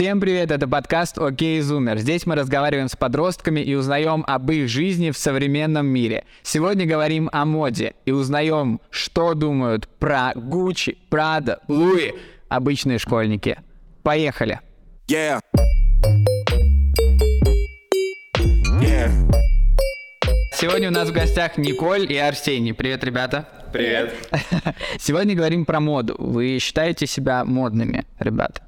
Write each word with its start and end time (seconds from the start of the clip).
Всем 0.00 0.18
привет, 0.18 0.50
это 0.50 0.66
подкаст 0.66 1.18
«Окей, 1.18 1.60
Зумер». 1.60 1.98
Здесь 1.98 2.24
мы 2.24 2.34
разговариваем 2.34 2.88
с 2.88 2.96
подростками 2.96 3.60
и 3.60 3.74
узнаем 3.74 4.24
об 4.26 4.50
их 4.50 4.66
жизни 4.66 5.10
в 5.10 5.18
современном 5.18 5.88
мире. 5.88 6.24
Сегодня 6.42 6.86
говорим 6.86 7.28
о 7.34 7.44
моде 7.44 7.92
и 8.06 8.10
узнаем, 8.10 8.80
что 8.88 9.34
думают 9.34 9.88
про 9.98 10.32
Гуччи, 10.34 10.96
Прада, 11.10 11.60
Луи 11.68 12.14
обычные 12.48 12.98
школьники. 12.98 13.58
Поехали! 14.02 14.60
Yeah. 15.06 15.42
Yeah. 18.80 19.10
Сегодня 20.54 20.88
у 20.88 20.92
нас 20.92 21.10
в 21.10 21.12
гостях 21.12 21.58
Николь 21.58 22.10
и 22.10 22.16
Арсений. 22.16 22.72
Привет, 22.72 23.04
ребята. 23.04 23.46
Привет. 23.70 24.14
Сегодня 24.98 25.34
говорим 25.34 25.66
про 25.66 25.78
моду. 25.78 26.16
Вы 26.16 26.58
считаете 26.58 27.06
себя 27.06 27.44
модными, 27.44 28.06
ребята? 28.18 28.62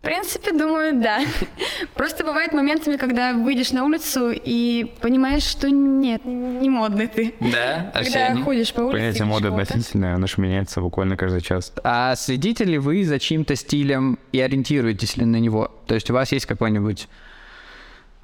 В 0.00 0.02
принципе, 0.02 0.52
думаю, 0.52 0.98
да. 0.98 1.20
Просто 1.94 2.24
бывает 2.24 2.54
моментами, 2.54 2.96
когда 2.96 3.34
выйдешь 3.34 3.70
на 3.72 3.84
улицу 3.84 4.30
и 4.32 4.94
понимаешь, 5.02 5.42
что 5.42 5.70
нет, 5.70 6.24
не 6.24 6.70
модный 6.70 7.06
ты. 7.06 7.34
Да, 7.38 7.92
Когда 7.92 8.34
ходишь 8.36 8.72
по 8.72 8.80
улице. 8.80 8.98
Понятие 8.98 9.24
моды 9.26 9.48
относительное, 9.48 10.14
оно 10.14 10.26
же 10.26 10.34
меняется 10.38 10.80
буквально 10.80 11.18
каждый 11.18 11.42
час. 11.42 11.74
А 11.84 12.16
следите 12.16 12.64
ли 12.64 12.78
вы 12.78 13.04
за 13.04 13.18
чьим-то 13.18 13.54
стилем 13.56 14.18
и 14.32 14.40
ориентируетесь 14.40 15.18
ли 15.18 15.26
на 15.26 15.36
него? 15.36 15.70
То 15.86 15.94
есть 15.94 16.08
у 16.08 16.14
вас 16.14 16.32
есть 16.32 16.46
какой-нибудь 16.46 17.06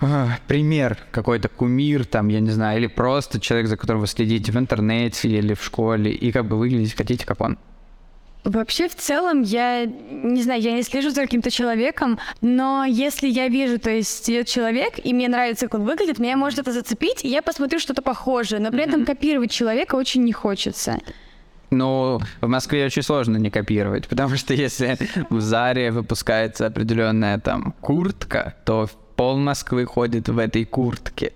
а, 0.00 0.38
пример, 0.46 0.96
какой-то 1.10 1.50
кумир, 1.50 2.06
там, 2.06 2.28
я 2.28 2.40
не 2.40 2.50
знаю, 2.50 2.78
или 2.78 2.86
просто 2.86 3.38
человек, 3.38 3.68
за 3.68 3.76
которым 3.76 4.00
вы 4.00 4.06
следите 4.06 4.50
в 4.50 4.56
интернете 4.56 5.28
или 5.28 5.52
в 5.52 5.62
школе, 5.62 6.10
и 6.10 6.32
как 6.32 6.46
бы 6.46 6.56
выглядеть 6.56 6.96
хотите, 6.96 7.26
как 7.26 7.42
он? 7.42 7.58
Вообще, 8.46 8.88
в 8.88 8.94
целом, 8.94 9.42
я 9.42 9.86
не 9.86 10.40
знаю, 10.40 10.62
я 10.62 10.72
не 10.72 10.84
слежу 10.84 11.10
за 11.10 11.22
каким-то 11.22 11.50
человеком, 11.50 12.20
но 12.40 12.84
если 12.84 13.26
я 13.26 13.48
вижу, 13.48 13.80
то 13.80 13.90
есть 13.90 14.30
идет 14.30 14.46
человек, 14.46 14.94
и 15.02 15.12
мне 15.12 15.28
нравится, 15.28 15.66
как 15.66 15.80
он 15.80 15.84
выглядит, 15.84 16.20
меня 16.20 16.36
может 16.36 16.60
это 16.60 16.70
зацепить, 16.70 17.24
и 17.24 17.28
я 17.28 17.42
посмотрю 17.42 17.80
что-то 17.80 18.02
похожее, 18.02 18.60
но 18.60 18.70
при 18.70 18.84
этом 18.84 19.04
копировать 19.04 19.50
человека 19.50 19.96
очень 19.96 20.22
не 20.22 20.32
хочется. 20.32 21.00
Ну, 21.70 22.20
в 22.40 22.46
Москве 22.46 22.86
очень 22.86 23.02
сложно 23.02 23.36
не 23.36 23.50
копировать, 23.50 24.06
потому 24.08 24.36
что 24.36 24.54
если 24.54 24.96
в 25.28 25.40
Заре 25.40 25.90
выпускается 25.90 26.66
определенная 26.66 27.40
там 27.40 27.74
куртка, 27.80 28.54
то 28.64 28.88
пол 29.16 29.38
Москвы 29.38 29.86
ходит 29.86 30.28
в 30.28 30.38
этой 30.38 30.64
куртке. 30.64 31.32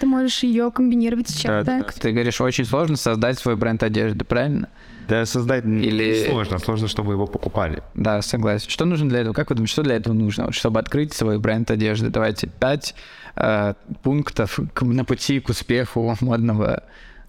Ты 0.00 0.06
можешь 0.06 0.44
ее 0.44 0.70
комбинировать 0.70 1.28
с 1.28 1.34
чем-то. 1.34 1.64
Да, 1.64 1.82
Ты 1.82 2.12
говоришь, 2.12 2.40
очень 2.40 2.66
сложно 2.66 2.96
создать 2.96 3.38
свой 3.40 3.56
бренд 3.56 3.82
одежды, 3.82 4.24
правильно? 4.24 4.68
Да, 5.08 5.24
создать 5.26 5.64
Или- 5.64 6.26
сложно, 6.28 6.58
сложно, 6.58 6.88
чтобы 6.88 7.12
его 7.12 7.26
покупали. 7.26 7.82
Да, 7.94 8.22
согласен. 8.22 8.68
Что 8.68 8.84
нужно 8.84 9.08
для 9.08 9.20
этого? 9.20 9.34
Как 9.34 9.50
вы 9.50 9.56
думаете, 9.56 9.72
что 9.72 9.82
для 9.82 9.96
этого 9.96 10.14
нужно? 10.14 10.46
Вот, 10.46 10.54
чтобы 10.54 10.80
открыть 10.80 11.12
свой 11.12 11.38
бренд 11.38 11.70
одежды, 11.70 12.10
давайте 12.10 12.48
пять 12.48 12.94
э, 13.36 13.74
пунктов 14.02 14.58
к- 14.74 14.82
на 14.82 15.04
пути 15.04 15.40
к 15.40 15.48
успеху 15.50 16.16
модного 16.20 16.82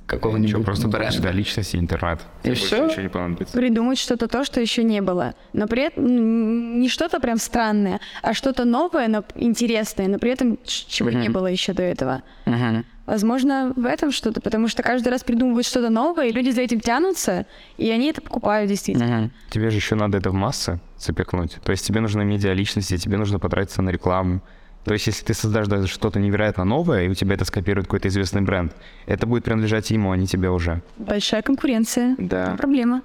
какого-нибудь 0.05 0.47
Ничего, 0.47 0.63
просто 0.63 0.87
бренда. 0.87 0.97
брать, 1.09 1.21
да, 1.21 1.31
личность 1.31 1.75
и 1.75 1.77
интернет. 1.77 2.21
И 2.43 2.53
всё? 2.53 2.87
Ничего 2.87 3.01
не 3.01 3.09
понадобится. 3.09 3.57
придумать 3.57 3.99
что-то 3.99 4.29
то, 4.29 4.45
что 4.45 4.61
еще 4.61 4.83
не 4.85 5.01
было. 5.01 5.33
Но 5.51 5.67
при 5.67 5.83
этом 5.83 6.79
не 6.79 6.87
что-то 6.87 7.19
прям 7.19 7.37
странное, 7.37 7.99
а 8.23 8.33
что-то 8.33 8.63
новое, 8.63 9.09
но 9.09 9.25
интересное, 9.35 10.07
но 10.07 10.17
при 10.17 10.31
этом 10.31 10.57
чего 10.65 11.09
не 11.09 11.27
было 11.27 11.47
еще 11.47 11.73
до 11.73 11.83
этого. 11.83 12.21
Мгм. 12.45 12.85
Возможно, 13.07 13.71
в 13.77 13.85
этом 13.85 14.11
что-то, 14.11 14.41
потому 14.41 14.67
что 14.67 14.83
каждый 14.83 15.07
раз 15.07 15.23
придумывают 15.23 15.65
что-то 15.65 15.89
новое, 15.89 16.27
и 16.27 16.31
люди 16.33 16.49
за 16.49 16.61
этим 16.61 16.81
тянутся, 16.81 17.45
и 17.77 17.89
они 17.89 18.09
это 18.09 18.21
покупают 18.21 18.67
действительно. 18.69 19.07
Мгм. 19.07 19.31
Тебе 19.49 19.69
же 19.69 19.77
еще 19.77 19.95
надо 19.95 20.17
это 20.17 20.29
в 20.29 20.33
массы 20.33 20.81
запекнуть. 20.99 21.57
То 21.63 21.71
есть 21.71 21.85
тебе 21.87 22.01
нужны 22.01 22.25
медиа-личности, 22.25 22.97
тебе 22.97 23.17
нужно 23.17 23.39
потратиться 23.39 23.81
на 23.81 23.91
рекламу. 23.91 24.41
То 24.83 24.91
есть 24.91 25.07
если 25.07 25.23
ты 25.23 25.33
создашь 25.33 25.67
даже 25.67 25.87
что-то 25.87 26.19
невероятно 26.19 26.65
новое, 26.65 27.05
и 27.05 27.07
у 27.07 27.13
тебя 27.13 27.35
это 27.35 27.45
скопирует 27.45 27.87
какой-то 27.87 28.09
известный 28.09 28.41
бренд, 28.41 28.75
это 29.05 29.25
будет 29.25 29.45
принадлежать 29.45 29.89
ему, 29.89 30.11
а 30.11 30.17
не 30.17 30.27
тебе 30.27 30.49
уже. 30.49 30.81
Большая 30.97 31.41
конкуренция. 31.41 32.15
Да. 32.17 32.55
Проблема. 32.57 33.03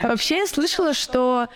Вообще 0.00 0.38
я 0.38 0.46
слышала, 0.46 0.94
что 0.94 1.46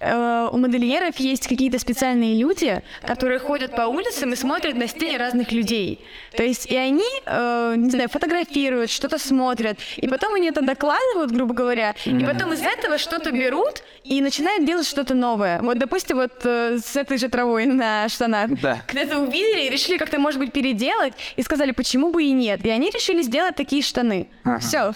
у 0.00 0.56
модельеров 0.56 1.16
есть 1.18 1.48
какие-то 1.48 1.78
специальные 1.78 2.36
люди, 2.38 2.82
которые 3.02 3.38
ходят 3.38 3.74
по 3.74 3.82
улицам 3.82 4.32
и 4.32 4.36
смотрят 4.36 4.76
на 4.76 4.86
стиль 4.86 5.16
разных 5.16 5.52
людей. 5.52 6.04
То 6.36 6.42
есть 6.42 6.66
и 6.66 6.76
они, 6.76 7.04
э, 7.26 7.74
не 7.76 7.90
знаю, 7.90 8.08
фотографируют, 8.08 8.90
что-то 8.90 9.18
смотрят, 9.18 9.78
и 9.96 10.06
потом 10.08 10.34
они 10.34 10.48
это 10.48 10.62
докладывают, 10.62 11.30
грубо 11.30 11.54
говоря, 11.54 11.94
и 12.04 12.24
потом 12.24 12.52
из 12.52 12.62
этого 12.62 12.98
что-то 12.98 13.32
берут 13.32 13.82
и 14.04 14.20
начинают 14.20 14.64
делать 14.64 14.86
что-то 14.86 15.14
новое. 15.14 15.60
Вот, 15.62 15.78
допустим, 15.78 16.16
вот 16.16 16.32
э, 16.44 16.78
с 16.78 16.96
этой 16.96 17.18
же 17.18 17.28
травой 17.28 17.66
на 17.66 18.08
штанах. 18.08 18.50
Да. 18.60 18.82
Когда-то 18.86 19.18
увидели 19.18 19.66
и 19.66 19.70
решили 19.70 19.98
как-то, 19.98 20.18
может 20.18 20.38
быть, 20.40 20.52
переделать, 20.52 21.14
и 21.36 21.42
сказали, 21.42 21.72
почему 21.72 22.10
бы 22.10 22.22
и 22.24 22.32
нет. 22.32 22.64
И 22.64 22.70
они 22.70 22.90
решили 22.90 23.22
сделать 23.22 23.56
такие 23.56 23.82
штаны. 23.82 24.28
Все. 24.60 24.94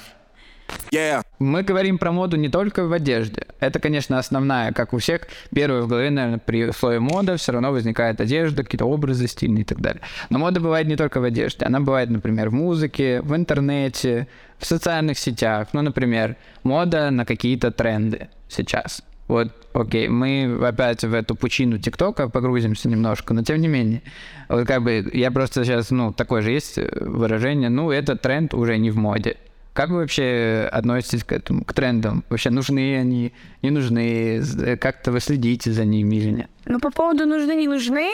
Yeah. 0.91 1.22
Мы 1.38 1.62
говорим 1.62 1.99
про 1.99 2.12
моду 2.12 2.37
не 2.37 2.49
только 2.49 2.87
в 2.87 2.93
одежде. 2.93 3.47
Это, 3.60 3.81
конечно, 3.81 4.19
основная, 4.19 4.72
как 4.72 4.93
у 4.93 4.99
всех. 4.99 5.22
Первое 5.55 5.83
в 5.83 5.88
голове, 5.88 6.10
наверное, 6.10 6.38
при 6.38 6.71
слове 6.72 7.00
мода 7.00 7.37
все 7.37 7.53
равно 7.53 7.72
возникает 7.72 8.21
одежда, 8.21 8.62
какие-то 8.62 8.84
образы 8.84 9.27
стильные 9.27 9.62
и 9.62 9.65
так 9.65 9.81
далее. 9.81 10.03
Но 10.28 10.38
мода 10.38 10.61
бывает 10.61 10.87
не 10.87 10.97
только 10.97 11.21
в 11.21 11.25
одежде. 11.25 11.65
Она 11.65 11.81
бывает, 11.81 12.11
например, 12.11 12.50
в 12.50 12.55
музыке, 12.55 13.22
в 13.22 13.34
интернете, 13.34 14.28
в 14.59 14.66
социальных 14.66 15.19
сетях. 15.19 15.69
Ну, 15.72 15.81
например, 15.81 16.37
мода 16.62 17.11
на 17.11 17.25
какие-то 17.25 17.71
тренды 17.71 18.28
сейчас. 18.49 19.03
Вот, 19.28 19.49
окей, 19.72 20.09
мы 20.09 20.59
опять 20.62 21.05
в 21.05 21.15
эту 21.15 21.34
пучину 21.34 21.78
ТикТока 21.78 22.28
погрузимся 22.28 22.88
немножко, 22.88 23.32
но 23.32 23.43
тем 23.43 23.61
не 23.61 23.69
менее, 23.69 24.03
вот 24.49 24.66
как 24.66 24.82
бы 24.82 25.09
я 25.15 25.31
просто 25.31 25.65
сейчас, 25.65 25.91
ну, 25.91 26.12
такое 26.12 26.43
же 26.43 26.50
есть 26.50 26.77
выражение, 26.77 27.71
ну, 27.71 27.91
этот 27.91 28.21
тренд 28.21 28.53
уже 28.53 28.77
не 28.77 28.91
в 28.91 28.99
моде. 28.99 29.37
Как 29.72 29.88
вы 29.91 30.00
вообще 30.00 30.69
относитесь 30.71 31.25
к 31.25 31.33
этому, 31.33 31.65
к 31.65 31.72
трендам? 31.72 32.25
Вообще 32.28 32.50
нужны 32.50 32.99
они, 32.99 33.33
не 33.62 33.71
нужны? 33.71 34.41
З- 34.43 34.77
Как-то 34.77 35.12
вы 35.12 35.21
следите 35.21 35.72
за 35.72 35.84
ними 35.84 36.16
или 36.16 36.31
нет? 36.31 36.50
Ну, 36.66 36.78
по 36.78 36.91
поводу 36.91 37.25
нужны, 37.27 37.53
не 37.55 37.69
нужны, 37.69 38.11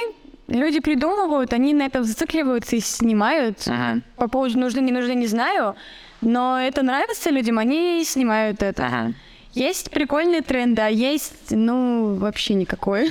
люди 0.46 0.78
придумывают, 0.80 1.52
они 1.52 1.74
на 1.74 1.86
этом 1.86 2.04
зацикливаются 2.04 2.76
и 2.76 2.80
снимают. 2.80 3.62
Ага. 3.66 4.02
По 4.16 4.28
поводу 4.28 4.58
нужны, 4.58 4.80
не 4.80 4.92
нужны, 4.92 5.14
не 5.14 5.26
знаю, 5.26 5.74
но 6.20 6.60
это 6.60 6.82
нравится 6.82 7.30
людям, 7.30 7.58
они 7.58 8.04
снимают 8.04 8.62
это. 8.62 9.12
Есть 9.52 9.90
прикольные 9.90 10.42
тренды, 10.42 10.82
а 10.82 10.88
есть, 10.88 11.50
ну, 11.50 12.14
вообще 12.14 12.54
никакой. 12.54 13.10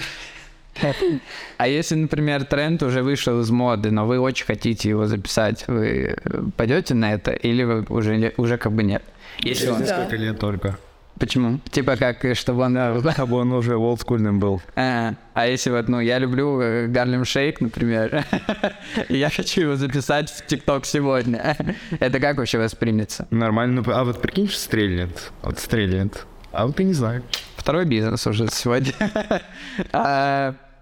А 1.58 1.68
если, 1.68 1.96
например, 1.96 2.46
тренд 2.46 2.84
уже 2.84 3.02
вышел 3.04 3.42
из 3.42 3.50
моды, 3.50 3.92
но 3.92 4.06
вы 4.06 4.20
очень 4.20 4.46
хотите 4.46 4.90
его 4.90 5.06
записать, 5.08 5.64
вы 5.68 6.16
э, 6.24 6.42
пойдете 6.56 6.94
на 6.94 7.14
это 7.14 7.32
или 7.32 7.64
вы 7.64 7.86
уже, 7.90 8.34
уже 8.38 8.58
как 8.58 8.72
бы 8.72 8.84
нет? 8.84 9.04
Если 9.40 9.68
он- 9.70 9.82
Несколько 9.82 10.16
лет 10.16 10.40
только. 10.40 10.78
Почему? 11.20 11.60
Типа 11.72 11.96
как, 11.98 12.24
э, 12.26 12.36
чтобы 12.36 12.62
он... 12.64 12.78
Чтобы 13.14 13.38
он 13.38 13.52
уже 13.54 13.76
олдскульным 13.76 14.40
был. 14.40 14.62
А, 14.76 15.16
а 15.34 15.48
если 15.48 15.72
вот, 15.72 15.88
ну, 15.88 16.00
я 16.00 16.20
люблю 16.20 16.62
э, 16.62 16.86
Гарлем 16.88 17.26
Шейк, 17.26 17.60
например, 17.60 18.24
я 19.10 19.30
хочу 19.32 19.62
его 19.62 19.76
записать 19.76 20.30
в 20.30 20.46
ТикТок 20.46 20.86
сегодня, 20.86 21.58
это 22.00 22.20
как 22.20 22.38
вообще 22.38 22.60
воспримется? 22.60 23.28
Нормально. 23.32 23.82
ну, 23.86 23.94
А 23.94 24.04
вот 24.04 24.22
прикинь, 24.22 24.48
что 24.48 24.60
стрельнет. 24.60 25.32
Вот 25.42 25.58
стрельнет. 25.58 26.26
А 26.52 26.68
вот 26.68 26.80
и 26.80 26.84
не 26.84 26.94
знаю. 26.94 27.24
Второй 27.56 27.86
бизнес 27.86 28.26
уже 28.28 28.48
сегодня. 28.50 28.94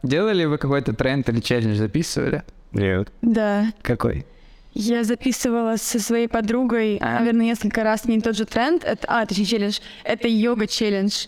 Делали 0.05 0.45
вы 0.45 0.57
какой-то 0.57 0.93
тренд 0.93 1.27
или 1.29 1.39
челлендж 1.39 1.75
записывали? 1.77 2.43
Нет. 2.71 3.11
Да. 3.21 3.66
Какой? 3.81 4.25
Я 4.73 5.03
записывала 5.03 5.77
со 5.77 5.99
своей 5.99 6.27
подругой, 6.27 6.97
А. 7.01 7.19
наверное, 7.19 7.45
несколько 7.45 7.83
раз 7.83 8.05
не 8.05 8.19
тот 8.19 8.35
же 8.35 8.45
тренд. 8.45 8.83
Это, 8.83 9.07
а, 9.07 9.25
точнее, 9.25 9.45
челлендж. 9.45 9.79
Это 10.03 10.27
йога-челлендж. 10.27 11.27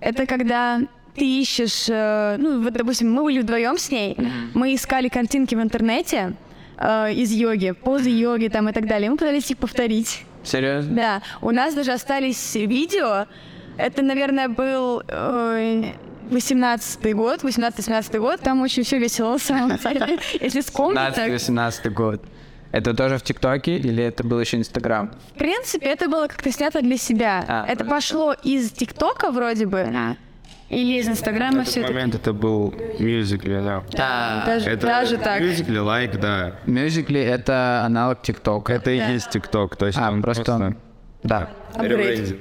Это 0.00 0.26
когда 0.26 0.80
ты 1.16 1.24
ищешь, 1.40 1.86
э, 1.88 2.36
ну, 2.38 2.62
вот, 2.62 2.72
допустим, 2.72 3.12
мы 3.12 3.24
были 3.24 3.40
вдвоем 3.40 3.76
с 3.76 3.90
ней, 3.90 4.16
мы 4.54 4.74
искали 4.74 5.08
картинки 5.08 5.56
в 5.56 5.60
интернете 5.60 6.34
э, 6.76 7.12
из 7.12 7.32
йоги, 7.32 7.72
позы 7.72 8.08
йоги 8.10 8.46
там 8.46 8.68
и 8.68 8.72
так 8.72 8.86
далее. 8.86 9.10
Мы 9.10 9.16
пытались 9.16 9.50
их 9.50 9.58
повторить. 9.58 10.24
Серьезно? 10.44 10.94
Да, 10.94 11.22
у 11.42 11.50
нас 11.50 11.74
даже 11.74 11.90
остались 11.92 12.54
видео. 12.54 13.26
Это, 13.76 14.02
наверное, 14.02 14.48
был 14.48 15.02
э, 15.08 15.92
18-й 16.30 17.12
год, 17.14 17.42
18-17 17.42 18.18
год. 18.18 18.40
Там 18.40 18.60
очень 18.62 18.82
все 18.82 18.98
весело, 18.98 19.32
на 19.32 19.38
самом 19.38 19.76
деле. 19.76 20.18
Если 20.40 20.60
вспомнить, 20.60 21.14
так. 21.14 21.28
17-18 21.30 21.90
год. 21.90 22.24
Это 22.70 22.94
тоже 22.94 23.16
в 23.16 23.22
ТикТоке 23.22 23.76
или 23.76 24.04
это 24.04 24.24
был 24.24 24.40
еще 24.40 24.58
Инстаграм? 24.58 25.10
В 25.34 25.38
принципе, 25.38 25.86
это 25.86 26.08
было 26.08 26.26
как-то 26.26 26.52
снято 26.52 26.82
для 26.82 26.98
себя. 26.98 27.44
А, 27.48 27.64
это 27.66 27.84
просто. 27.84 27.94
пошло 27.94 28.34
из 28.44 28.70
ТикТока 28.72 29.30
вроде 29.30 29.66
бы, 29.66 29.90
или 30.68 30.98
из 30.98 31.08
Инстаграма 31.08 31.64
все 31.64 31.80
таки 31.80 31.94
момент 31.94 32.14
это 32.14 32.34
был 32.34 32.74
мюзикли, 32.98 33.60
да. 33.64 33.82
Да. 33.92 34.42
Даже, 34.44 34.70
Это 34.70 34.86
даже 34.86 35.16
так. 35.16 35.40
Мюзикли, 35.40 35.78
лайк, 35.78 36.20
да. 36.20 36.56
Мюзикли— 36.66 37.20
это 37.22 37.82
аналог 37.86 38.20
ТикТока. 38.20 38.74
Это 38.74 38.90
и 38.90 38.98
есть 38.98 39.30
ТикТок, 39.30 39.76
то 39.76 39.86
есть 39.86 39.96
А, 39.98 40.10
он 40.10 40.20
просто 40.20 40.54
он- 40.54 40.76
Да. 41.22 41.50
Апгрейд. 41.74 42.36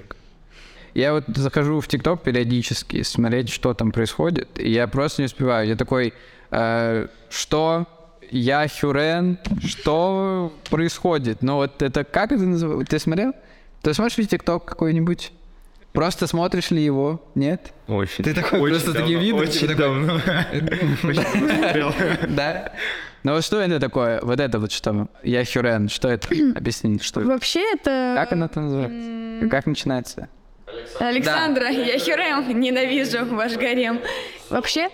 Я 0.97 1.13
вот 1.13 1.25
захожу 1.27 1.79
в 1.79 1.87
ТикТок 1.87 2.23
периодически, 2.23 3.03
смотреть, 3.03 3.49
что 3.49 3.75
там 3.75 3.91
происходит, 3.91 4.49
и 4.59 4.71
я 4.71 4.87
просто 4.87 5.21
не 5.21 5.27
успеваю. 5.27 5.67
Я 5.67 5.75
такой, 5.75 6.13
э, 6.49 7.07
что? 7.29 7.85
Я 8.31 8.67
Хюрен? 8.67 9.37
Что 9.63 10.51
происходит? 10.71 11.43
Ну 11.43 11.57
вот 11.57 11.83
это, 11.83 12.03
как 12.03 12.31
это 12.31 12.43
называется? 12.43 12.89
Ты 12.89 12.99
смотрел? 12.99 13.33
Ты 13.83 13.93
смотришь 13.93 14.27
ТикТок 14.27 14.65
какой-нибудь? 14.65 15.31
Просто 15.93 16.25
смотришь 16.25 16.71
ли 16.71 16.83
его? 16.83 17.21
Нет? 17.35 17.73
Очень. 17.87 18.23
Ты 18.23 18.33
такой 18.33 18.59
очень 18.59 18.73
просто 18.73 18.93
такие 18.93 19.17
давно, 19.17 19.41
виды, 19.41 19.49
Очень 19.51 19.75
давно. 19.75 20.19
Смотрел. 20.99 21.93
Да? 22.29 22.73
Ну 23.23 23.33
вот 23.33 23.43
что 23.43 23.61
это 23.61 23.79
такое? 23.79 24.19
Вот 24.21 24.39
это 24.39 24.57
вот 24.57 24.71
что? 24.71 25.09
Я 25.21 25.45
Хюрен. 25.45 25.89
Что 25.89 26.09
это? 26.09 26.27
Объясни, 26.55 26.99
что 26.99 27.21
это? 27.21 27.29
Вообще 27.29 27.61
это... 27.73 28.13
Как 28.17 28.31
она 28.31 28.47
там 28.47 28.63
называется? 28.63 29.49
Как 29.49 29.65
начинается? 29.67 30.29
Александра, 30.99 31.67
я 31.69 31.99
Хюрем, 31.99 32.59
ненавижу 32.59 33.25
ваш 33.25 33.53
гарем. 33.53 34.01
Вообще... 34.49 34.89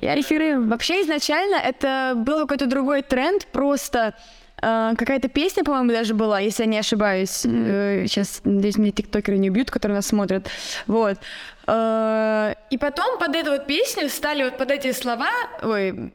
Я 0.00 0.22
Хюрем. 0.22 0.68
Вообще 0.68 1.02
изначально 1.02 1.56
это 1.56 2.12
был 2.16 2.40
какой-то 2.40 2.66
другой 2.66 3.02
тренд, 3.02 3.46
просто 3.46 4.14
э, 4.60 4.92
какая-то 4.96 5.28
песня, 5.28 5.64
по-моему, 5.64 5.90
даже 5.90 6.14
была, 6.14 6.38
если 6.38 6.64
я 6.64 6.68
не 6.68 6.78
ошибаюсь. 6.78 7.30
сейчас, 7.30 8.42
надеюсь, 8.44 8.76
меня 8.76 8.92
тиктокеры 8.92 9.38
не 9.38 9.50
убьют, 9.50 9.70
которые 9.70 9.96
нас 9.96 10.06
смотрят. 10.06 10.48
Вот. 10.86 11.18
Э, 11.66 12.54
и 12.70 12.78
потом 12.78 13.18
под 13.18 13.36
эту 13.36 13.50
вот 13.50 13.66
песню 13.66 14.08
стали 14.08 14.44
вот 14.44 14.56
под 14.56 14.70
эти 14.70 14.92
слова, 14.92 15.30
ой, 15.62 16.12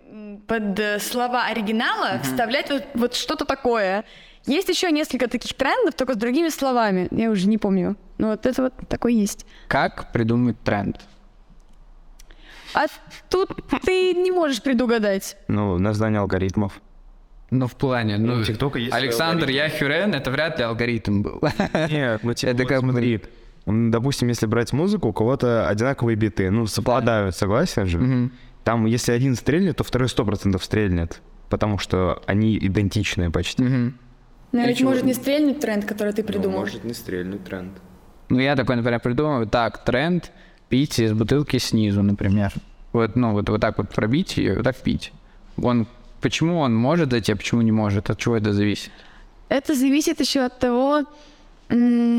под 0.47 0.79
э, 0.79 0.99
слова 0.99 1.45
оригинала 1.45 2.19
вставлять 2.23 2.69
вот, 2.71 2.83
вот 2.95 3.15
что-то 3.15 3.45
такое. 3.45 4.03
Есть 4.45 4.69
еще 4.69 4.91
несколько 4.91 5.27
таких 5.27 5.53
трендов, 5.53 5.95
только 5.95 6.13
с 6.13 6.17
другими 6.17 6.49
словами. 6.49 7.07
Я 7.11 7.31
уже 7.31 7.47
не 7.47 7.57
помню. 7.57 7.95
Но 8.17 8.29
вот 8.29 8.45
это 8.45 8.63
вот 8.63 8.73
такой 8.89 9.15
есть. 9.15 9.45
Как 9.67 10.11
придумать 10.11 10.59
тренд? 10.63 10.99
А 12.73 12.85
тут 13.29 13.49
ты 13.85 14.13
не 14.13 14.31
можешь 14.31 14.61
предугадать. 14.61 15.37
Ну, 15.47 15.77
на 15.77 15.93
знание 15.93 16.19
алгоритмов. 16.19 16.81
Ну, 17.51 17.67
в 17.67 17.75
плане, 17.75 18.17
ну, 18.17 18.39
у 18.39 18.43
ТикТока 18.43 18.79
есть 18.79 18.93
Александр 18.93 19.47
Яхюрен, 19.47 20.15
это 20.15 20.31
вряд 20.31 20.57
ли 20.57 20.65
алгоритм 20.65 21.21
был. 21.21 21.41
Нет, 21.89 22.23
ну 22.23 22.33
типа, 22.33 22.49
Это 22.49 22.65
как 22.65 22.79
смотри, 22.79 23.21
допустим, 23.67 24.27
если 24.29 24.47
брать 24.47 24.73
музыку, 24.73 25.09
у 25.09 25.13
кого-то 25.13 25.67
одинаковые 25.67 26.15
биты, 26.15 26.49
ну, 26.49 26.65
совпадают, 26.65 27.35
согласен 27.35 27.85
же? 27.85 28.31
Там, 28.63 28.85
если 28.87 29.11
один 29.11 29.35
стрельнет, 29.35 29.77
то 29.77 29.83
второй 29.83 30.09
сто 30.09 30.25
процентов 30.25 30.63
стрельнет, 30.63 31.21
потому 31.49 31.77
что 31.77 32.23
они 32.25 32.57
идентичные 32.57 33.29
почти. 33.29 33.61
Мгм. 33.61 33.99
Но 34.53 34.65
ведь 34.65 34.77
чего? 34.77 34.91
может 34.91 35.03
не 35.03 35.13
стрельнуть 35.13 35.59
тренд, 35.59 35.83
который 35.83 36.13
ты 36.13 36.23
придумал. 36.23 36.65
не 36.83 36.93
стрельнуть 36.93 37.43
тренд. 37.43 37.73
Ну, 38.29 38.39
я 38.39 38.55
такой, 38.55 38.75
например, 38.77 38.99
придумываю, 38.99 39.47
так, 39.47 39.83
тренд 39.83 40.31
пить 40.69 40.99
из 40.99 41.11
бутылки 41.11 41.57
снизу, 41.57 42.01
например. 42.03 42.53
Вот, 42.93 43.15
ну, 43.15 43.33
вот, 43.33 43.49
вот 43.49 43.59
так 43.59 43.77
вот 43.77 43.89
пробить 43.89 44.37
ее, 44.37 44.55
вот 44.55 44.63
так 44.63 44.77
пить. 44.77 45.11
Он, 45.61 45.87
почему 46.21 46.59
он 46.59 46.75
может 46.75 47.11
зайти, 47.11 47.31
а 47.33 47.35
почему 47.35 47.61
не 47.61 47.71
может? 47.71 48.09
От 48.09 48.17
чего 48.19 48.37
это 48.37 48.53
зависит? 48.53 48.91
Это 49.49 49.75
зависит 49.75 50.19
еще 50.19 50.41
от 50.45 50.59
того, 50.59 51.03
м, 51.69 52.12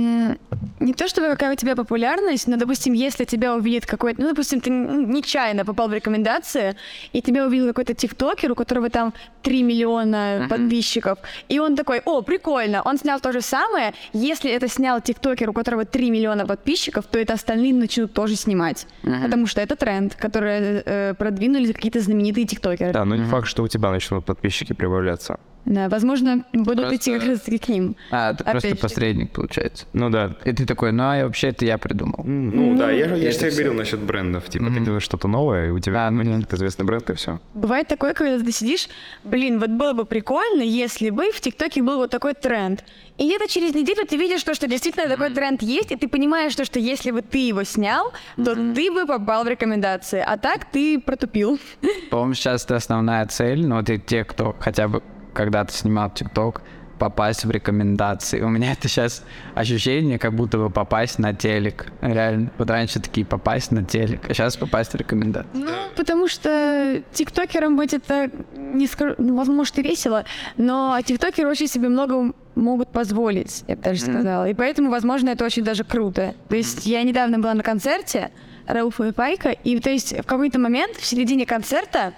не 0.84 0.92
то 0.92 1.08
чтобы 1.08 1.28
какая 1.28 1.52
у 1.52 1.56
тебя 1.56 1.74
популярность, 1.74 2.46
но, 2.48 2.56
допустим, 2.56 2.92
если 2.92 3.24
тебя 3.24 3.54
увидит 3.54 3.86
какой-то, 3.86 4.20
ну, 4.20 4.28
допустим, 4.28 4.60
ты 4.60 4.70
нечаянно 4.70 5.64
попал 5.64 5.88
в 5.88 5.94
рекомендации, 5.94 6.76
и 7.12 7.22
тебя 7.22 7.46
увидел 7.46 7.68
какой-то 7.68 7.94
тиктокер, 7.94 8.52
у 8.52 8.54
которого 8.54 8.90
там 8.90 9.12
3 9.42 9.62
миллиона 9.62 10.46
подписчиков, 10.48 11.18
и 11.48 11.58
он 11.58 11.76
такой, 11.76 12.00
о, 12.04 12.22
прикольно, 12.22 12.82
он 12.84 12.98
снял 12.98 13.20
то 13.20 13.32
же 13.32 13.40
самое, 13.40 13.92
если 14.12 14.50
это 14.50 14.68
снял 14.68 15.00
тиктокер, 15.00 15.50
у 15.50 15.52
которого 15.52 15.84
3 15.84 16.10
миллиона 16.10 16.46
подписчиков, 16.46 17.06
то 17.06 17.18
это 17.18 17.32
остальные 17.32 17.74
начнут 17.74 18.12
тоже 18.12 18.36
снимать, 18.36 18.86
потому 19.02 19.46
что 19.46 19.60
это 19.60 19.76
тренд, 19.76 20.14
который 20.14 20.82
э, 20.84 21.14
продвинули 21.14 21.72
какие-то 21.72 22.00
знаменитые 22.00 22.46
тиктокеры. 22.46 22.92
Да, 22.92 23.04
но 23.04 23.16
не 23.16 23.24
факт, 23.24 23.46
что 23.46 23.62
у 23.62 23.68
тебя 23.68 23.90
начнут 23.90 24.24
подписчики 24.24 24.72
прибавляться. 24.74 25.38
Да, 25.64 25.88
возможно, 25.88 26.44
будут 26.52 26.88
Просто- 26.88 26.96
идти 26.96 27.18
как 27.18 27.26
раз 27.26 27.40
к 27.40 27.68
ним. 27.68 27.96
А, 28.10 28.32
это 28.32 28.44
просто 28.44 28.68
же. 28.68 28.74
посредник, 28.76 29.32
получается. 29.32 29.86
Ну 29.94 30.10
да. 30.10 30.36
И 30.44 30.52
ты 30.52 30.66
такой, 30.74 30.92
ну, 30.92 31.02
а 31.04 31.22
вообще 31.24 31.48
это 31.48 31.64
я 31.64 31.78
придумал. 31.78 32.20
Ну, 32.24 32.76
да, 32.76 32.90
я, 32.90 33.08
же- 33.08 33.16
я 33.16 33.30
же 33.30 33.36
это 33.38 33.38
тебе 33.38 33.50
говорил 33.50 33.74
насчет 33.74 34.00
брендов. 34.00 34.48
Типа, 34.48 34.66
ты 34.66 34.80
делаешь 34.80 35.02
что-то 35.02 35.28
новое, 35.28 35.68
и 35.68 35.70
у 35.70 35.78
тебя 35.78 36.06
А, 36.06 36.10
ну, 36.10 36.22
ну, 36.22 36.40
известный 36.50 36.84
бренд, 36.84 37.08
и 37.10 37.14
все. 37.14 37.38
Бывает 37.54 37.88
такое, 37.88 38.14
когда 38.14 38.38
ты 38.38 38.52
сидишь, 38.52 38.88
блин, 39.24 39.58
вот 39.60 39.70
было 39.70 39.92
бы 39.92 40.04
прикольно, 40.04 40.62
если 40.62 41.10
бы 41.10 41.30
в 41.32 41.40
ТикТоке 41.40 41.82
был 41.82 41.96
вот 41.96 42.10
такой 42.10 42.34
тренд. 42.34 42.84
И 43.16 43.26
где-то 43.26 43.48
через 43.48 43.74
неделю 43.74 44.04
ты 44.06 44.16
видишь, 44.16 44.42
то, 44.42 44.54
что 44.54 44.66
действительно 44.66 45.08
такой 45.08 45.30
тренд 45.30 45.62
есть, 45.62 45.92
и 45.92 45.96
ты 45.96 46.08
понимаешь, 46.08 46.54
то, 46.56 46.64
что 46.64 46.78
если 46.80 47.10
бы 47.12 47.22
ты 47.22 47.38
его 47.38 47.62
снял, 47.64 48.12
то 48.36 48.54
ты 48.74 48.90
бы 48.90 49.06
попал 49.06 49.44
в 49.44 49.48
рекомендации. 49.48 50.22
А 50.26 50.36
так 50.36 50.64
ты 50.70 50.98
протупил. 51.00 51.58
По-моему, 52.10 52.34
сейчас 52.34 52.64
это 52.64 52.76
основная 52.76 53.24
цель, 53.26 53.66
ну, 53.66 53.76
вот 53.76 53.88
и 53.90 53.98
те, 53.98 54.24
кто 54.24 54.54
хотя 54.58 54.88
бы 54.88 55.02
когда-то 55.32 55.72
снимал 55.72 56.10
ТикТок, 56.10 56.62
попасть 56.98 57.44
в 57.44 57.50
рекомендации. 57.50 58.40
У 58.40 58.48
меня 58.48 58.72
это 58.72 58.88
сейчас 58.88 59.24
ощущение, 59.54 60.18
как 60.18 60.34
будто 60.34 60.58
бы 60.58 60.70
попасть 60.70 61.18
на 61.18 61.34
телек. 61.34 61.86
Реально. 62.00 62.50
Вот 62.58 62.70
раньше 62.70 63.00
такие 63.00 63.26
попасть 63.26 63.72
на 63.72 63.84
телек, 63.84 64.28
а 64.28 64.34
сейчас 64.34 64.56
попасть 64.56 64.92
в 64.92 64.96
рекомендации. 64.96 65.48
Ну, 65.54 65.70
потому 65.96 66.28
что 66.28 67.02
тиктокерам 67.12 67.76
быть 67.76 67.94
это, 67.94 68.30
не 68.56 68.86
скажу, 68.86 69.14
ну, 69.18 69.36
возможно, 69.36 69.80
и 69.80 69.82
весело, 69.82 70.24
но 70.56 70.98
тиктокеры 71.04 71.48
очень 71.48 71.68
себе 71.68 71.88
много 71.88 72.32
могут 72.54 72.90
позволить, 72.90 73.64
я 73.66 73.76
бы 73.76 73.82
даже 73.82 74.00
сказала. 74.00 74.48
И 74.48 74.54
поэтому, 74.54 74.90
возможно, 74.90 75.30
это 75.30 75.44
очень 75.44 75.64
даже 75.64 75.84
круто. 75.84 76.34
То 76.48 76.56
есть 76.56 76.86
я 76.86 77.02
недавно 77.02 77.38
была 77.38 77.54
на 77.54 77.62
концерте 77.62 78.30
Рауфа 78.66 79.08
и 79.08 79.12
Пайка, 79.12 79.50
и 79.50 79.78
то 79.80 79.90
есть 79.90 80.18
в 80.18 80.24
какой-то 80.24 80.58
момент 80.58 80.96
в 80.96 81.04
середине 81.04 81.46
концерта 81.46 82.14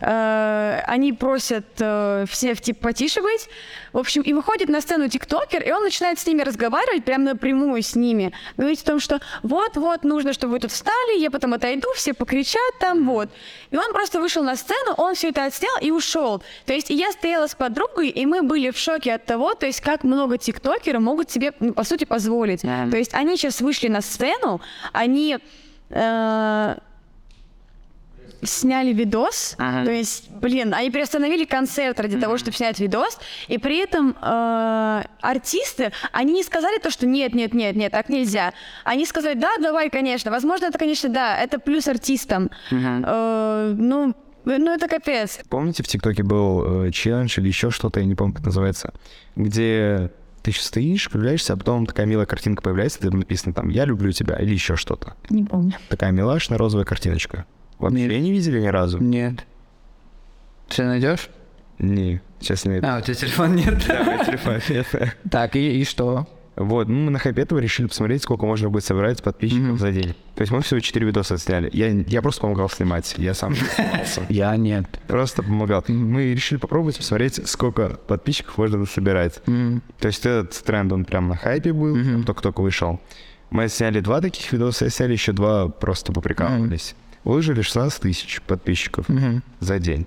они 0.00 1.12
просят 1.12 1.66
э, 1.78 2.24
всех 2.28 2.60
типа 2.60 2.88
потише 2.88 3.20
быть. 3.22 3.48
В 3.92 3.98
общем, 3.98 4.22
и 4.22 4.32
выходит 4.32 4.68
на 4.68 4.80
сцену 4.80 5.08
тиктокер, 5.08 5.62
и 5.62 5.72
он 5.72 5.82
начинает 5.82 6.18
с 6.18 6.26
ними 6.26 6.42
разговаривать 6.42 7.04
прямо 7.04 7.24
напрямую 7.24 7.82
с 7.82 7.94
ними. 7.96 8.32
Говорить 8.56 8.82
о 8.82 8.86
том, 8.86 9.00
что 9.00 9.20
вот-вот, 9.42 10.04
нужно, 10.04 10.32
чтобы 10.32 10.54
вы 10.54 10.60
тут 10.60 10.70
встали, 10.70 11.18
я 11.18 11.30
потом 11.30 11.54
отойду, 11.54 11.88
все 11.94 12.14
покричат 12.14 12.60
там, 12.78 13.06
вот. 13.06 13.28
И 13.70 13.76
он 13.76 13.92
просто 13.92 14.20
вышел 14.20 14.42
на 14.42 14.56
сцену, 14.56 14.94
он 14.96 15.14
все 15.14 15.28
это 15.28 15.44
отснял 15.44 15.76
и 15.80 15.90
ушел. 15.90 16.42
То 16.66 16.72
есть 16.72 16.90
я 16.90 17.12
стояла 17.12 17.46
с 17.46 17.54
подругой, 17.54 18.08
и 18.08 18.26
мы 18.26 18.42
были 18.42 18.70
в 18.70 18.78
шоке 18.78 19.14
от 19.14 19.26
того, 19.26 19.54
то 19.54 19.66
есть 19.66 19.80
как 19.80 20.04
много 20.04 20.38
тиктокеров 20.38 21.02
могут 21.02 21.30
себе, 21.30 21.52
ну, 21.60 21.72
по 21.72 21.84
сути, 21.84 22.04
позволить. 22.04 22.62
То 22.62 22.96
есть 22.96 23.14
они 23.14 23.36
сейчас 23.36 23.60
вышли 23.60 23.88
на 23.88 24.00
сцену, 24.00 24.60
они... 24.92 25.38
э, 25.90 26.76
сняли 28.42 28.92
видос, 28.92 29.54
то 29.56 29.90
есть, 29.90 30.30
блин, 30.30 30.74
они 30.74 30.90
приостановили 30.90 31.44
концерт 31.44 32.00
ради 32.00 32.18
того, 32.18 32.38
чтобы 32.38 32.56
снять 32.56 32.78
видос, 32.80 33.18
и 33.48 33.58
при 33.58 33.78
этом 33.78 34.16
э, 34.20 35.02
артисты, 35.20 35.92
они 36.12 36.34
не 36.34 36.42
сказали 36.42 36.78
то, 36.78 36.90
что 36.90 37.06
нет, 37.06 37.34
нет, 37.34 37.54
нет, 37.54 37.76
нет, 37.76 37.92
так 37.92 38.08
нельзя. 38.08 38.52
Они 38.84 39.04
сказали, 39.06 39.38
да, 39.38 39.50
давай, 39.60 39.90
конечно, 39.90 40.30
возможно, 40.30 40.66
это, 40.66 40.78
конечно, 40.78 41.08
да, 41.08 41.38
это 41.38 41.58
плюс 41.58 41.88
артистам. 41.88 42.50
Э, 42.70 43.74
ну, 43.76 44.14
ну, 44.44 44.74
это 44.74 44.88
капец. 44.88 45.40
Помните, 45.48 45.82
в 45.82 45.88
ТикТоке 45.88 46.22
был 46.22 46.86
э, 46.86 46.90
челлендж 46.92 47.38
или 47.38 47.48
еще 47.48 47.70
что-то, 47.70 48.00
я 48.00 48.06
не 48.06 48.14
помню, 48.14 48.34
как 48.34 48.46
называется, 48.46 48.94
где 49.36 50.10
ты 50.42 50.50
еще 50.50 50.62
стоишь, 50.62 51.08
кривляешься, 51.08 51.52
а 51.52 51.56
потом 51.56 51.86
такая 51.86 52.06
милая 52.06 52.26
картинка 52.26 52.62
появляется, 52.62 52.98
где 53.00 53.10
написано 53.10 53.52
там 53.52 53.68
«Я 53.68 53.84
люблю 53.84 54.10
тебя» 54.12 54.36
или 54.36 54.52
еще 54.52 54.76
что-то. 54.76 55.14
Не 55.28 55.44
помню. 55.44 55.74
Такая 55.88 56.12
милашная 56.12 56.56
розовая 56.56 56.86
картиночка. 56.86 57.44
Вообще 57.80 58.20
не 58.20 58.30
видели 58.30 58.60
ни 58.60 58.66
разу? 58.66 58.98
Нет. 58.98 59.44
Ты 60.68 60.84
найдешь? 60.84 61.30
Не, 61.78 62.20
сейчас 62.38 62.64
нет. 62.64 62.84
А, 62.84 62.98
у 62.98 63.00
тебя 63.00 63.14
телефон 63.14 63.56
нет? 63.56 63.84
Да, 63.88 64.24
телефон 64.24 64.60
нет. 64.68 65.16
Так, 65.30 65.56
и, 65.56 65.80
и 65.80 65.84
что? 65.84 66.28
Вот, 66.56 66.88
ну, 66.88 66.94
мы 67.04 67.10
на 67.10 67.18
хайпе 67.18 67.42
этого 67.42 67.58
решили 67.58 67.86
посмотреть, 67.86 68.22
сколько 68.22 68.44
можно 68.44 68.68
будет 68.68 68.84
собирать 68.84 69.22
подписчиков 69.22 69.78
за 69.78 69.92
день. 69.92 70.14
То 70.34 70.42
есть 70.42 70.52
мы 70.52 70.60
всего 70.60 70.78
4 70.78 71.06
видоса 71.06 71.38
сняли. 71.38 71.70
Я, 71.72 71.88
я 71.88 72.20
просто 72.20 72.42
помогал 72.42 72.68
снимать, 72.68 73.14
я 73.16 73.32
сам. 73.32 73.54
Я 74.28 74.54
нет. 74.56 74.86
Просто 75.06 75.42
помогал. 75.42 75.82
Мы 75.88 76.34
решили 76.34 76.58
попробовать 76.58 76.98
посмотреть, 76.98 77.48
сколько 77.48 77.88
подписчиков 78.06 78.58
можно 78.58 78.84
собирать. 78.84 79.40
То 79.44 80.06
есть 80.06 80.26
этот 80.26 80.62
тренд, 80.62 80.92
он 80.92 81.06
прям 81.06 81.28
на 81.28 81.36
хайпе 81.36 81.72
был, 81.72 82.24
только-только 82.24 82.60
вышел. 82.60 83.00
Мы 83.50 83.68
сняли 83.68 84.00
два 84.00 84.20
таких 84.20 84.52
видоса, 84.52 84.90
сняли 84.90 85.12
еще 85.12 85.32
два, 85.32 85.68
просто 85.68 86.12
поприкалывались. 86.12 86.94
Выложили 87.24 87.62
16 87.62 88.00
тысяч 88.02 88.40
подписчиков 88.42 89.06
за 89.60 89.78
день. 89.78 90.06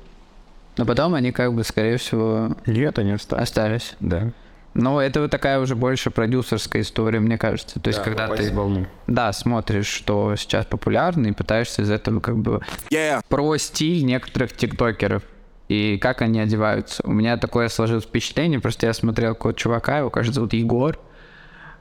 Но 0.77 0.85
потом 0.85 1.13
они 1.13 1.31
как 1.31 1.53
бы, 1.53 1.63
скорее 1.63 1.97
всего, 1.97 2.55
Нет, 2.65 2.97
они 2.97 3.11
остались. 3.11 3.43
остались. 3.43 3.95
Да. 3.99 4.31
Но 4.73 4.99
это 4.99 5.21
вот 5.21 5.29
такая 5.29 5.59
уже 5.59 5.75
больше 5.75 6.09
продюсерская 6.09 6.81
история, 6.81 7.19
мне 7.19 7.37
кажется. 7.37 7.79
То 7.79 7.89
есть, 7.89 8.01
когда 8.01 8.27
ты, 8.27 8.51
волну. 8.51 8.87
да, 9.05 9.31
смотришь, 9.31 9.85
что 9.85 10.35
сейчас 10.35 10.65
популярно, 10.65 11.27
и 11.27 11.31
пытаешься 11.31 11.83
из 11.83 11.91
этого 11.91 12.19
как 12.19 12.37
бы 12.37 12.61
Yeah. 12.89 13.21
про 13.29 13.55
стиль 13.57 14.03
некоторых 14.03 14.53
тиктокеров 14.53 15.21
и 15.67 15.99
как 15.99 16.23
они 16.23 16.39
одеваются. 16.39 17.03
У 17.05 17.11
меня 17.11 17.37
такое 17.37 17.69
сложилось 17.69 18.05
впечатление, 18.05 18.59
просто 18.59 18.87
я 18.87 18.93
смотрел 18.93 19.35
какого-то 19.35 19.59
чувака, 19.59 19.99
его, 19.99 20.09
кажется, 20.09 20.35
зовут 20.35 20.53
Егор. 20.53 20.97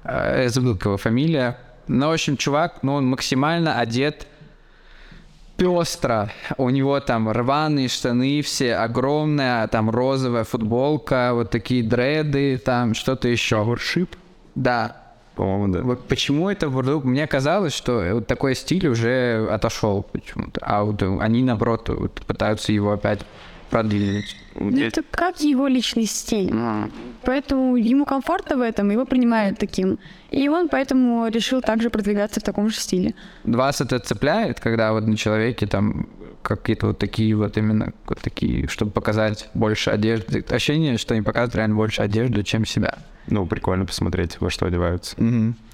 э, 0.05 0.43
я 0.43 0.49
забыл, 0.51 0.79
его 0.85 0.99
фамилия. 0.99 1.59
Но, 1.89 2.11
в 2.11 2.13
общем, 2.13 2.37
чувак, 2.37 2.81
ну, 2.83 2.93
он 2.95 3.07
максимально 3.07 3.79
одет 3.81 4.27
пестро. 5.57 6.31
У 6.57 6.71
него 6.71 6.99
там 7.01 7.31
рваные 7.31 7.89
штаны 7.89 8.43
все, 8.43 8.75
огромная 8.77 9.67
там 9.69 9.91
розовая 9.91 10.45
футболка, 10.45 11.31
вот 11.35 11.51
такие 11.51 11.83
дреды, 11.83 12.59
там 12.59 12.95
что-то 12.95 13.29
еще. 13.29 13.57
Powership, 13.57 14.09
Да. 14.55 14.97
по-моему, 15.35 15.73
да. 15.73 15.81
Вот 15.83 16.07
почему 16.09 16.51
это 16.51 16.69
вдруг... 16.69 17.05
Мне 17.05 17.27
казалось, 17.27 17.73
что 17.73 18.03
вот 18.15 18.27
такой 18.27 18.55
стиль 18.55 18.87
уже 18.89 19.47
отошел 19.51 20.03
почему-то. 20.03 20.61
А 20.63 20.85
вот 20.85 21.03
они, 21.03 21.43
наоборот, 21.43 21.89
вот 21.89 22.13
пытаются 22.27 22.73
его 22.73 22.93
опять 22.93 23.21
продвинуть. 23.73 24.37
Ну, 24.55 24.79
Это 24.79 25.03
как 25.11 25.41
его 25.41 25.67
личный 25.67 26.05
стиль. 26.05 26.53
Поэтому 27.25 27.77
ему 27.77 28.05
комфортно 28.05 28.57
в 28.57 28.61
этом, 28.61 28.91
его 28.91 29.07
принимают 29.07 29.59
таким. 29.59 29.99
И 30.31 30.49
он 30.49 30.69
поэтому 30.69 31.29
решил 31.29 31.63
также 31.63 31.89
продвигаться 31.89 32.41
в 32.41 32.43
таком 32.43 32.69
же 32.69 32.77
стиле. 32.77 33.15
Вас 33.45 33.81
это 33.81 33.99
цепляет, 33.99 34.61
когда 34.61 34.93
вот 34.93 35.07
на 35.07 35.17
человеке 35.17 35.67
там 35.67 36.07
какие-то 36.43 36.89
вот 36.89 36.99
такие 36.99 37.35
вот 37.35 37.57
именно 37.57 37.93
вот 38.07 38.19
такие, 38.21 38.69
чтобы 38.69 38.91
показать 38.91 39.49
больше 39.55 39.91
одежды. 39.91 40.45
Ощущение, 40.51 40.99
что 40.99 41.15
они 41.15 41.23
показывают 41.23 41.55
реально 41.55 41.77
больше 41.77 42.03
одежды, 42.03 42.43
чем 42.43 42.67
себя. 42.67 42.99
Ну, 43.29 43.47
прикольно 43.47 43.87
посмотреть, 43.87 44.41
во 44.41 44.51
что 44.51 44.67
одеваются. 44.67 45.17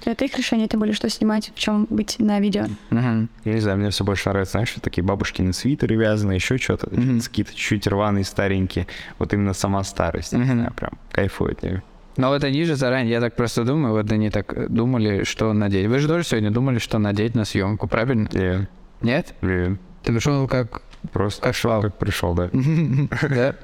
Это 0.05 0.25
их 0.25 0.37
решение, 0.37 0.67
тем 0.67 0.79
более, 0.79 0.93
что 0.93 1.09
снимать, 1.09 1.51
в 1.55 1.59
чем 1.59 1.87
быть 1.89 2.17
на 2.19 2.39
видео. 2.39 2.65
Мгм. 2.89 3.29
Я 3.43 3.53
не 3.53 3.59
знаю, 3.59 3.77
мне 3.77 3.89
все 3.89 4.03
больше 4.03 4.29
нравится, 4.29 4.53
знаешь, 4.53 4.75
такие 4.81 5.03
бабушкины 5.03 5.53
свитеры 5.53 5.95
вязаные, 5.95 6.35
еще 6.35 6.57
что-то, 6.57 6.89
какие-то 6.89 7.51
чуть-чуть 7.53 7.87
рваные, 7.87 8.23
старенькие. 8.23 8.87
Вот 9.17 9.33
именно 9.33 9.53
сама 9.53 9.83
старость, 9.83 10.33
я 10.33 10.39
не 10.39 10.45
знаю, 10.45 10.73
прям 10.73 10.91
кайфую 11.11 11.51
от 11.51 11.63
нее. 11.63 11.83
Но 12.19 12.29
вот 12.29 12.43
они 12.43 12.65
же 12.65 12.75
заранее, 12.75 13.13
я 13.13 13.21
так 13.21 13.35
просто 13.35 13.63
думаю, 13.63 13.93
вот 13.93 14.11
они 14.11 14.29
так 14.29 14.51
э, 14.53 14.67
думали, 14.67 15.23
что 15.23 15.53
надеть. 15.53 15.87
Вы 15.87 15.99
же 15.99 16.07
тоже 16.09 16.25
сегодня 16.25 16.51
думали, 16.51 16.77
что 16.77 16.97
надеть 16.99 17.33
на 17.33 17.45
съемку, 17.45 17.87
правильно? 17.87 18.27
Я, 18.33 18.67
Нет? 19.01 19.33
я 19.41 19.77
Ты 20.03 20.11
пришел 20.11 20.45
как... 20.47 20.81
просто 21.11 21.41
Как 21.41 21.55
швал. 21.55 21.81
как 21.81 21.97
пришел, 21.97 22.33
да. 22.33 22.49
Да? 23.29 23.55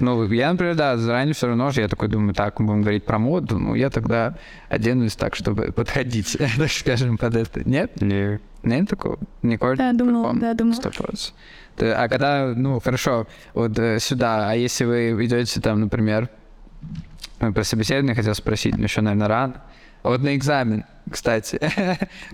Ну, 0.00 0.26
я, 0.32 0.50
например, 0.50 0.76
да, 0.76 0.96
заранее 0.96 1.34
все 1.34 1.48
равно 1.48 1.70
же, 1.70 1.82
я 1.82 1.88
такой 1.88 2.08
думаю, 2.08 2.32
так, 2.34 2.58
мы 2.58 2.66
будем 2.66 2.80
говорить 2.80 3.04
про 3.04 3.18
моду, 3.18 3.58
ну, 3.58 3.74
я 3.74 3.90
тогда 3.90 4.34
оденусь 4.70 5.14
так, 5.14 5.34
чтобы 5.34 5.72
подходить, 5.76 6.38
так 6.56 6.70
скажем, 6.70 7.18
под 7.18 7.36
это. 7.36 7.68
Нет? 7.68 8.00
Не, 8.00 8.40
Нет 8.62 8.88
такого? 8.88 9.18
Николь? 9.42 9.76
Да, 9.76 9.92
думал, 9.92 10.32
да, 10.34 10.54
думал. 10.54 10.74
А 11.78 12.08
когда, 12.08 12.52
ну, 12.56 12.80
хорошо, 12.80 13.26
вот 13.54 13.78
э, 13.78 13.98
сюда, 14.00 14.50
а 14.50 14.54
если 14.54 14.84
вы 14.84 15.24
идете 15.24 15.60
там, 15.60 15.80
например, 15.80 16.28
ну, 17.40 17.52
про 17.52 17.64
собеседование 17.64 18.14
хотел 18.14 18.34
спросить, 18.34 18.76
но 18.76 18.84
еще, 18.84 19.00
наверное, 19.02 19.28
рано. 19.28 19.62
А 20.02 20.08
Вот 20.10 20.22
на 20.22 20.34
экзамен, 20.34 20.84
кстати, 21.10 21.58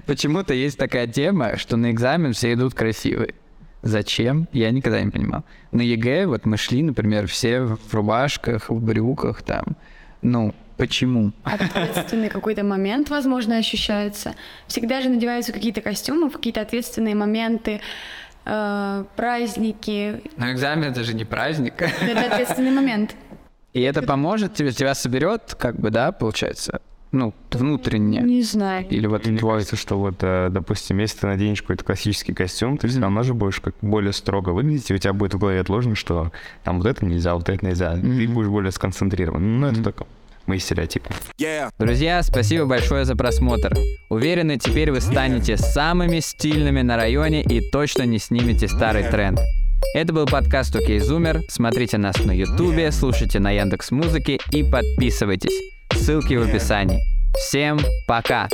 почему-то 0.07 0.55
есть 0.55 0.79
такая 0.79 1.07
тема, 1.07 1.57
что 1.57 1.77
на 1.77 1.91
экзамен 1.91 2.33
все 2.33 2.53
идут 2.53 2.75
красивые. 2.75 3.35
Зачем? 3.83 4.49
Я 4.53 4.71
никогда 4.71 5.01
не 5.01 5.11
понимал. 5.11 5.45
На 5.71 5.83
ЕГЭ 5.83 6.27
вот 6.27 6.45
мы 6.45 6.57
шли, 6.57 6.83
например, 6.83 7.27
все 7.27 7.63
в 7.63 7.95
рубашках, 7.95 8.71
в 8.71 8.83
брюках 8.83 9.43
там. 9.43 9.77
Ну, 10.23 10.55
почему? 10.77 11.33
Ответственный 11.45 12.29
какой-то 12.29 12.65
момент, 12.65 13.11
возможно, 13.11 13.59
ощущается. 13.59 14.35
Всегда 14.67 15.01
же 15.03 15.09
надеваются 15.09 15.53
какие-то 15.53 15.81
костюмы 15.81 16.31
какие-то 16.31 16.61
ответственные 16.63 17.15
моменты, 17.15 17.81
э, 18.45 19.05
праздники. 19.15 20.23
Но 20.37 20.51
экзамен 20.51 20.91
это 20.91 21.05
же 21.05 21.15
не 21.15 21.25
праздник. 21.25 21.75
Это 21.81 22.33
ответственный 22.33 22.73
момент. 22.73 23.15
И 23.73 23.83
это 23.83 24.03
поможет 24.03 24.55
тебе, 24.55 24.73
тебя 24.73 24.95
соберет, 24.95 25.55
как 25.59 25.79
бы, 25.79 25.91
да, 25.91 26.11
получается? 26.11 26.81
Ну, 27.13 27.33
внутренне. 27.51 28.21
Не 28.21 28.43
знаю. 28.43 28.87
Или 28.89 29.07
вот 29.07 29.27
Мне 29.27 29.39
твой... 29.39 29.55
кажется, 29.55 29.77
что 29.77 29.99
вот, 29.99 30.17
э, 30.21 30.49
допустим, 30.51 30.99
если 30.99 31.21
ты 31.21 31.27
наденешь 31.27 31.63
какой-то 31.63 31.85
классический 31.85 32.35
костюм, 32.35 32.79
ты 32.79 32.89
все 32.89 33.01
равно 33.01 33.23
же 33.23 33.33
будешь 33.33 33.61
как 33.61 33.75
более 33.81 34.13
строго 34.13 34.51
выглядеть, 34.51 34.91
и 34.91 34.95
у 34.95 34.99
тебя 34.99 35.13
будет 35.13 35.35
в 35.35 35.39
голове 35.39 35.61
отложено, 35.61 35.95
что 35.95 36.33
там 36.65 36.79
вот 36.79 36.87
это 36.87 37.05
нельзя, 37.05 37.35
вот 37.35 37.49
это 37.49 37.65
нельзя. 37.65 37.95
Ты 37.95 38.29
будешь 38.29 38.49
более 38.49 38.73
сконцентрирован. 38.73 39.61
Ну, 39.61 39.69
это 39.69 39.83
только 39.83 40.07
мои 40.47 40.59
стереотипы. 40.59 41.11
Yeah. 41.39 41.71
Друзья, 41.79 42.23
спасибо 42.23 42.67
большое 42.67 43.05
за 43.05 43.17
просмотр. 43.17 43.75
Уверены, 44.09 44.59
теперь 44.59 44.91
вы 44.93 45.01
станете 45.01 45.57
самыми 45.57 46.21
стильными 46.21 46.83
на 46.83 46.97
районе 46.97 47.43
и 47.43 47.61
точно 47.71 48.03
не 48.03 48.19
снимете 48.19 48.69
старый 48.69 49.05
тренд. 49.05 49.41
Это 49.95 50.13
был 50.13 50.27
подкаст 50.27 50.75
«Окей, 50.75 50.99
Зумер». 51.01 51.41
Смотрите 51.49 51.99
нас 51.99 52.19
на 52.25 52.33
Ютубе, 52.33 52.91
слушайте 52.93 53.41
на 53.41 53.51
Яндекс 53.51 53.91
Музыке 53.91 54.39
и 54.53 54.63
подписывайтесь. 54.63 55.76
Ссылки 55.97 56.35
в 56.35 56.49
описании. 56.49 57.01
Всем 57.37 57.79
пока! 58.07 58.49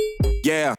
Yeah. 0.45 0.75